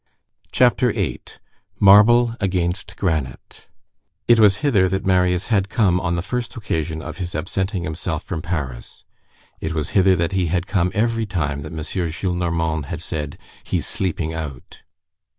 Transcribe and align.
CHAPTER 0.51 0.91
VIII—MARBLE 0.93 2.35
AGAINST 2.39 2.95
GRANITE 2.97 3.67
It 4.27 4.39
was 4.39 4.55
hither 4.65 4.89
that 4.89 5.05
Marius 5.05 5.49
had 5.53 5.69
come 5.69 5.99
on 6.01 6.15
the 6.15 6.23
first 6.23 6.55
occasion 6.55 7.03
of 7.03 7.17
his 7.17 7.35
absenting 7.35 7.83
himself 7.83 8.23
from 8.23 8.41
Paris. 8.41 9.05
It 9.59 9.75
was 9.75 9.89
hither 9.89 10.15
that 10.15 10.31
he 10.31 10.47
had 10.47 10.65
come 10.65 10.89
every 10.95 11.27
time 11.27 11.61
that 11.61 11.71
M. 11.71 11.77
Gillenormand 11.83 12.85
had 12.87 12.99
said: 12.99 13.37
"He 13.63 13.77
is 13.77 13.85
sleeping 13.85 14.33
out." 14.33 14.81